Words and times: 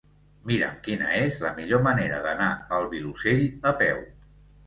Mira'm 0.51 0.77
quina 0.87 1.09
és 1.17 1.35
la 1.43 1.51
millor 1.59 1.83
manera 1.89 2.21
d'anar 2.23 2.49
al 2.77 2.87
Vilosell 2.95 3.43
a 3.73 3.75
peu. 3.83 4.01